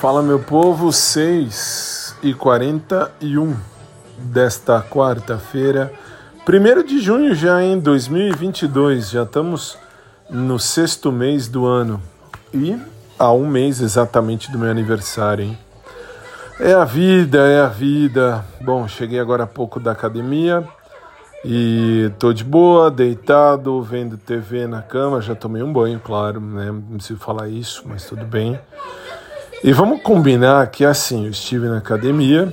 [0.00, 3.54] Fala meu povo, 6 e 41
[4.16, 5.92] desta quarta-feira,
[6.48, 9.76] 1 de junho já em 2022, já estamos
[10.30, 12.00] no sexto mês do ano
[12.54, 12.80] e
[13.18, 15.58] há um mês exatamente do meu aniversário, hein?
[16.58, 18.42] É a vida, é a vida.
[18.62, 20.66] Bom, cheguei agora há pouco da academia
[21.44, 25.20] e tô de boa, deitado, vendo TV na cama.
[25.20, 26.70] Já tomei um banho, claro, né?
[26.70, 28.58] Não preciso falar isso, mas tudo bem.
[29.62, 32.50] E vamos combinar que assim, eu estive na academia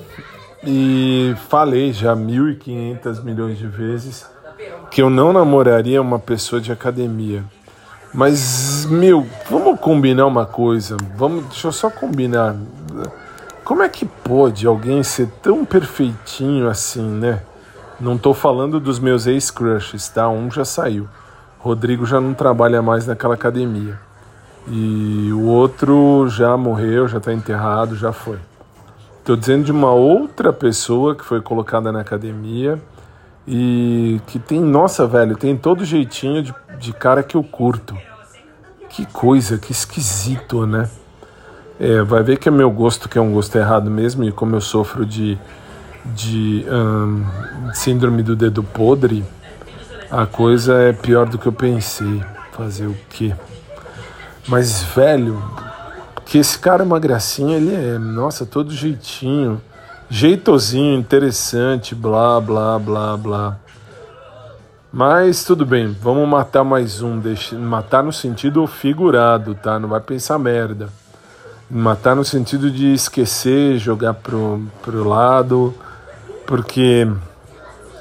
[0.61, 4.25] e falei já 1.500 milhões de vezes
[4.91, 7.45] que eu não namoraria uma pessoa de academia.
[8.13, 10.97] Mas, meu, vamos combinar uma coisa.
[11.16, 12.55] Vamos, deixa eu só combinar.
[13.63, 17.41] Como é que pode alguém ser tão perfeitinho assim, né?
[17.99, 20.27] Não tô falando dos meus ex-crushes, tá?
[20.30, 21.08] Um já saiu.
[21.59, 24.06] Rodrigo já não trabalha mais naquela academia.
[24.70, 28.38] E o outro já morreu, já tá enterrado, já foi.
[29.23, 32.81] Tô dizendo de uma outra pessoa que foi colocada na academia
[33.47, 37.97] e que tem, nossa, velho, tem todo jeitinho de, de cara que eu curto.
[38.89, 40.89] Que coisa, que esquisito, né?
[41.80, 44.56] É, vai ver que é meu gosto, que é um gosto errado mesmo, e como
[44.56, 45.38] eu sofro de,
[46.06, 46.66] de
[47.73, 49.23] síndrome do dedo podre,
[50.09, 52.22] a coisa é pior do que eu pensei.
[52.52, 53.36] Fazer o quê?
[54.48, 55.44] Mas, velho,
[56.26, 59.62] que esse cara é uma gracinha, ele é, nossa, todo jeitinho,
[60.09, 63.58] jeitosinho, interessante, blá, blá, blá, blá.
[64.92, 69.78] Mas tudo bem, vamos matar mais um, deixa, matar no sentido figurado, tá?
[69.78, 70.88] Não vai pensar merda.
[71.70, 75.75] Matar no sentido de esquecer, jogar pro, pro lado,
[76.45, 77.06] porque,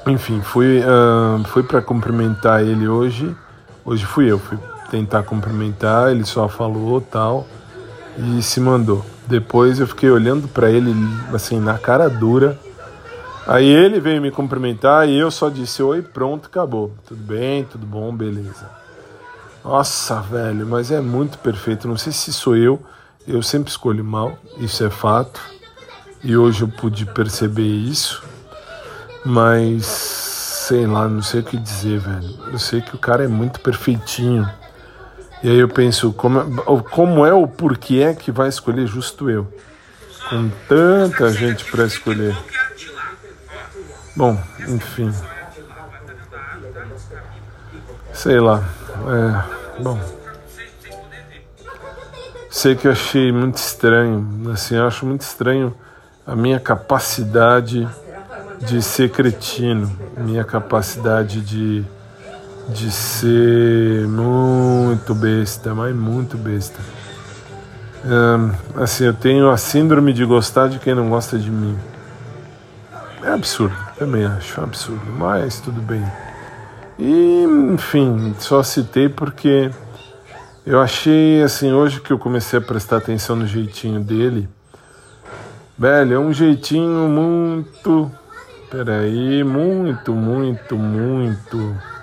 [0.07, 3.35] enfim, fui, uh, fui para cumprimentar ele hoje.
[3.83, 4.57] Hoje fui eu, fui
[4.89, 7.47] tentar cumprimentar, ele só falou tal
[8.17, 9.05] e se mandou.
[9.25, 10.93] Depois eu fiquei olhando para ele
[11.33, 12.57] assim na cara dura.
[13.45, 16.93] Aí ele veio me cumprimentar e eu só disse oi, pronto, acabou.
[17.05, 18.69] Tudo bem, tudo bom, beleza.
[19.63, 21.87] Nossa, velho, mas é muito perfeito.
[21.87, 22.81] Não sei se sou eu
[23.27, 25.41] eu sempre escolho mal, isso é fato,
[26.23, 28.23] e hoje eu pude perceber isso,
[29.25, 32.39] mas sei lá, não sei o que dizer, velho.
[32.51, 34.49] Eu sei que o cara é muito perfeitinho.
[35.43, 39.29] E aí eu penso, como, é, como é o porquê é que vai escolher justo
[39.29, 39.47] eu?
[40.29, 42.35] Com tanta gente para escolher.
[44.15, 44.37] Bom,
[44.67, 45.13] enfim.
[48.13, 48.63] Sei lá.
[49.07, 49.99] É, bom.
[52.49, 55.75] Sei que eu achei muito estranho, assim, acho muito estranho
[56.25, 57.87] a minha capacidade
[58.59, 61.85] de ser cretino, minha capacidade de,
[62.69, 66.79] de ser muito besta, mas muito besta.
[68.75, 71.77] assim, eu tenho a síndrome de gostar de quem não gosta de mim.
[73.23, 76.03] É absurdo, também acho absurdo, mas tudo bem.
[76.99, 79.71] E, enfim, só citei porque
[80.65, 84.49] eu achei assim, hoje que eu comecei a prestar atenção no jeitinho dele,
[85.77, 88.11] velho, é um jeitinho muito.
[88.69, 91.96] Peraí, muito, muito, muito.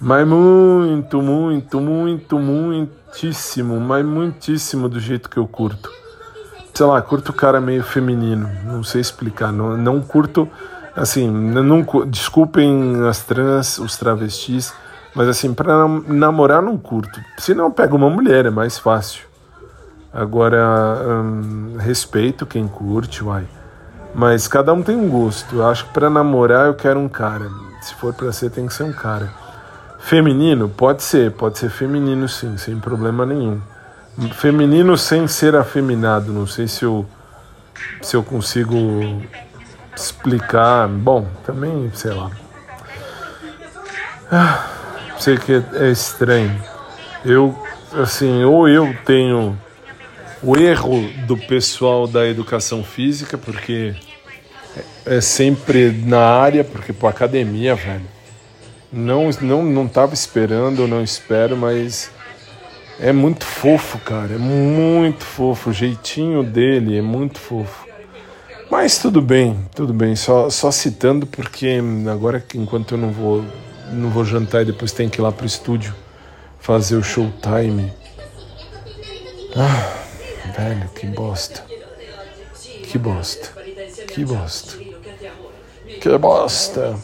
[0.00, 5.90] Mas muito, muito, muito, muitíssimo, mas muitíssimo do jeito que eu curto.
[6.74, 10.46] Sei lá, curto o cara meio feminino, não sei explicar, não, não curto,
[10.94, 14.74] assim, não, desculpem as trans, os travestis,
[15.14, 17.18] mas assim, para namorar não curto.
[17.38, 19.24] Se não, pega uma mulher, é mais fácil.
[20.12, 23.46] Agora, hum, respeito quem curte, uai.
[24.14, 25.56] Mas cada um tem um gosto.
[25.56, 27.50] Eu acho que para namorar eu quero um cara.
[27.80, 29.45] Se for para ser, tem que ser um cara.
[30.06, 30.68] Feminino?
[30.68, 33.60] Pode ser, pode ser feminino sim, sem problema nenhum.
[34.34, 36.32] Feminino sem ser afeminado.
[36.32, 37.04] Não sei se eu,
[38.00, 39.20] se eu consigo
[39.96, 40.86] explicar.
[40.86, 42.30] Bom, também, sei lá.
[44.30, 44.64] Ah.
[45.18, 46.56] Sei que é estranho.
[47.24, 47.58] Eu,
[47.92, 49.58] assim, ou eu tenho
[50.40, 53.96] o erro do pessoal da educação física, porque
[55.04, 58.15] é sempre na área, porque pô, academia, velho.
[58.92, 62.10] Não, não, não tava esperando, não espero, mas
[63.00, 64.34] é muito fofo, cara.
[64.34, 65.70] É muito fofo.
[65.70, 67.86] O jeitinho dele é muito fofo.
[68.70, 70.16] Mas tudo bem, tudo bem.
[70.16, 71.78] Só, só citando porque
[72.10, 73.44] agora, enquanto eu não vou
[73.92, 75.94] não vou jantar e depois tem que ir lá pro estúdio
[76.58, 77.92] fazer o showtime.
[79.54, 79.94] Ah,
[80.56, 81.64] velho, que bosta.
[82.82, 83.50] Que bosta.
[84.08, 84.76] Que bosta.
[86.00, 86.98] Que bosta.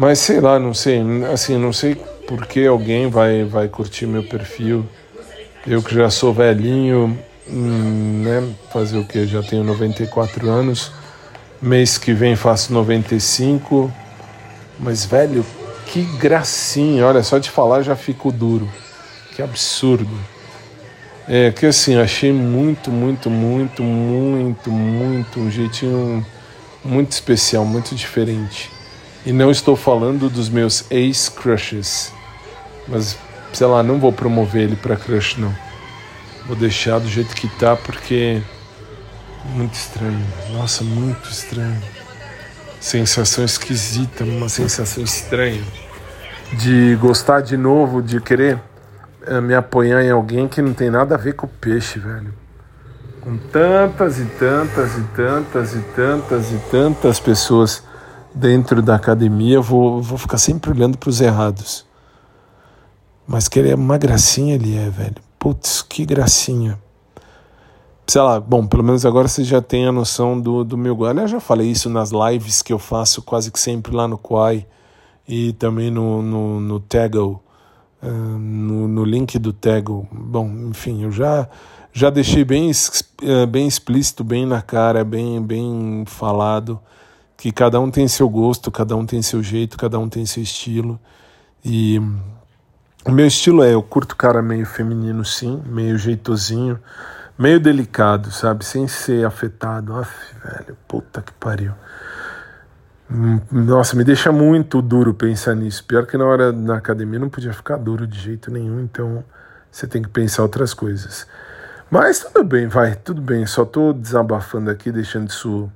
[0.00, 1.02] Mas sei lá, não sei,
[1.32, 4.86] assim, não sei por que alguém vai vai curtir meu perfil.
[5.66, 7.18] Eu que já sou velhinho,
[7.50, 8.48] hum, né?
[8.72, 9.26] Fazer o que?
[9.26, 10.92] Já tenho 94 anos.
[11.60, 13.92] Mês que vem faço 95.
[14.78, 15.44] Mas, velho,
[15.86, 17.04] que gracinha.
[17.04, 18.68] Olha, só de falar já fico duro.
[19.34, 20.16] Que absurdo.
[21.28, 26.24] É que assim, achei muito, muito, muito, muito, muito um jeitinho
[26.84, 28.77] muito especial, muito diferente.
[29.28, 32.10] E não estou falando dos meus ex-crushes.
[32.88, 33.14] Mas,
[33.52, 35.54] sei lá, não vou promover ele para crush, não.
[36.46, 38.40] Vou deixar do jeito que tá, porque.
[39.50, 40.26] Muito estranho.
[40.52, 41.78] Nossa, muito estranho.
[42.80, 45.62] Sensação esquisita, uma sensação estranha.
[46.54, 48.58] De gostar de novo, de querer
[49.26, 52.32] eh, me apoiar em alguém que não tem nada a ver com o peixe, velho.
[53.20, 57.86] Com tantas e tantas e tantas e tantas e tantas pessoas
[58.34, 61.86] dentro da academia, vou, vou ficar sempre olhando para os errados.
[63.26, 65.16] Mas que ele é uma gracinha, ele é, velho.
[65.38, 66.78] Putz, que gracinha.
[68.06, 71.10] Sei lá, bom, pelo menos agora você já tem a noção do, do meu gosto.
[71.10, 74.66] Aliás, já falei isso nas lives que eu faço quase que sempre lá no Quai
[75.26, 77.42] e também no, no, no Tegel,
[78.02, 80.08] uh, no, no link do Tegel.
[80.10, 81.46] Bom, enfim, eu já
[81.92, 86.80] já deixei bem, uh, bem explícito, bem na cara, bem, bem falado
[87.38, 90.42] que cada um tem seu gosto, cada um tem seu jeito, cada um tem seu
[90.42, 90.98] estilo.
[91.64, 92.02] E
[93.06, 96.80] o meu estilo é, eu curto cara meio feminino sim, meio jeitosinho,
[97.38, 98.64] meio delicado, sabe?
[98.64, 99.94] Sem ser afetado.
[99.94, 100.12] Aff,
[100.44, 101.72] velho, puta que pariu.
[103.08, 105.84] Hum, nossa, me deixa muito duro pensar nisso.
[105.84, 109.24] Pior que na hora na academia não podia ficar duro de jeito nenhum, então
[109.70, 111.24] você tem que pensar outras coisas.
[111.88, 113.46] Mas tudo bem, vai, tudo bem.
[113.46, 115.70] Só tô desabafando aqui, deixando isso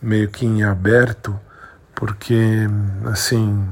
[0.00, 1.38] meio que em aberto,
[1.94, 2.68] porque,
[3.06, 3.66] assim,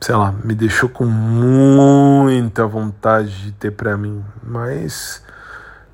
[0.00, 5.22] sei lá, me deixou com muita vontade de ter para mim, mas,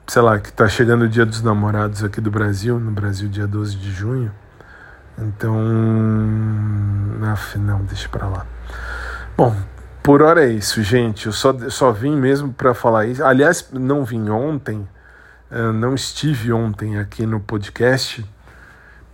[0.07, 3.47] sei lá, que tá chegando o Dia dos Namorados aqui do Brasil, no Brasil, dia
[3.47, 4.33] 12 de junho,
[5.19, 5.57] então,
[7.33, 8.47] afinal, deixa pra lá.
[9.37, 9.55] Bom,
[10.03, 11.27] por hora é isso, gente.
[11.27, 13.25] Eu só, só vim mesmo para falar isso.
[13.25, 14.87] Aliás, não vim ontem,
[15.51, 18.25] eh, não estive ontem aqui no podcast,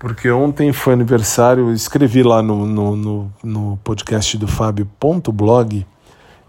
[0.01, 5.87] porque ontem foi aniversário, escrevi lá no, no, no, no podcast do Fábio.blog,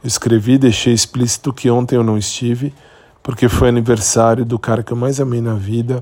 [0.02, 2.74] escrevi deixei explícito que ontem eu não estive,
[3.22, 6.02] porque foi aniversário do cara que eu mais amei na vida.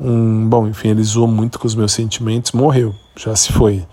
[0.00, 3.86] Um, bom, enfim, ele zoou muito com os meus sentimentos, morreu, já se foi.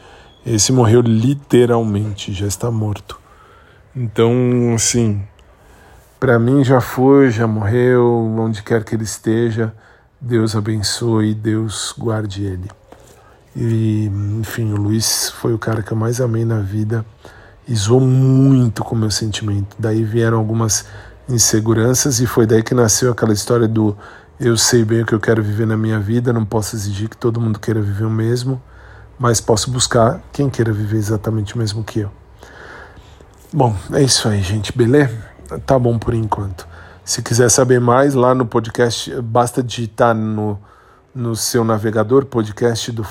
[0.43, 3.19] Esse morreu literalmente, já está morto.
[3.95, 4.33] Então,
[4.73, 5.21] assim,
[6.19, 8.07] para mim já foi, já morreu,
[8.39, 9.71] onde quer que ele esteja.
[10.23, 12.69] Deus abençoe, Deus guarde ele.
[13.55, 14.05] E,
[14.39, 17.03] enfim, o Luiz foi o cara que eu mais amei na vida
[17.67, 19.75] e zoou muito com o meu sentimento.
[19.79, 20.85] Daí vieram algumas
[21.27, 23.97] inseguranças e foi daí que nasceu aquela história do
[24.39, 27.17] eu sei bem o que eu quero viver na minha vida, não posso exigir que
[27.17, 28.61] todo mundo queira viver o mesmo,
[29.17, 32.11] mas posso buscar quem queira viver exatamente o mesmo que eu.
[33.51, 35.17] Bom, é isso aí, gente, beleza?
[35.65, 36.67] Tá bom por enquanto.
[37.11, 40.57] Se quiser saber mais, lá no podcast, basta digitar no,
[41.13, 43.03] no seu navegador podcast do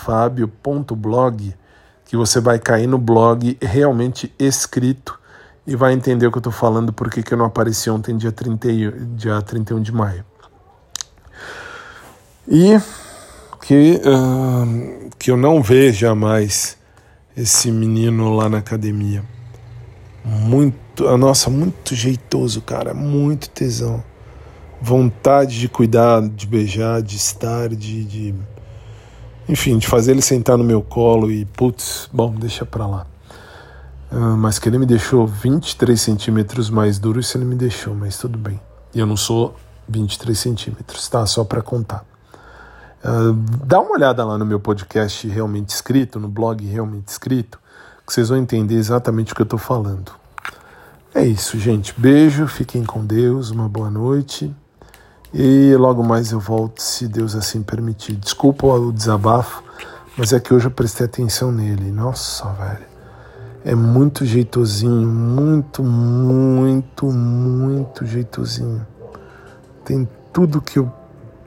[2.06, 5.20] que você vai cair no blog realmente escrito
[5.66, 8.32] e vai entender o que eu estou falando, porque que eu não apareci ontem, dia,
[8.32, 8.68] 30,
[9.16, 10.24] dia 31 de maio.
[12.48, 12.80] E
[13.60, 16.78] que, uh, que eu não veja mais
[17.36, 19.22] esse menino lá na academia.
[20.24, 20.78] Muito,
[21.18, 24.02] nossa, muito jeitoso, cara, muito tesão.
[24.80, 28.34] Vontade de cuidar, de beijar, de estar, de, de
[29.48, 33.06] enfim, de fazer ele sentar no meu colo e, putz, bom, deixa pra lá.
[34.12, 38.16] Uh, mas que ele me deixou 23 centímetros mais duro, isso ele me deixou, mas
[38.16, 38.60] tudo bem.
[38.94, 39.56] E eu não sou
[39.88, 41.26] 23 centímetros, tá?
[41.26, 42.04] Só para contar.
[43.04, 43.32] Uh,
[43.64, 47.58] dá uma olhada lá no meu podcast realmente escrito, no blog realmente escrito,
[48.06, 50.12] que vocês vão entender exatamente o que eu estou falando.
[51.14, 51.94] É isso, gente.
[51.98, 54.54] Beijo, fiquem com Deus, uma boa noite.
[55.32, 58.16] E logo mais eu volto, se Deus assim permitir.
[58.16, 59.62] Desculpa o desabafo,
[60.16, 61.90] mas é que hoje eu prestei atenção nele.
[61.90, 62.90] Nossa, velho.
[63.64, 68.86] É muito jeitosinho, muito, muito, muito jeitosinho.
[69.84, 70.90] Tem tudo que eu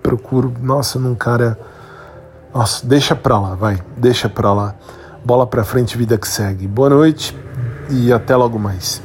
[0.02, 0.54] procuro.
[0.62, 1.60] Nossa, num cara.
[2.54, 3.82] Nossa, deixa pra lá, vai.
[3.98, 4.76] Deixa pra lá
[5.24, 6.68] bola para frente, vida que segue.
[6.68, 7.36] Boa noite
[7.90, 9.02] e até logo mais.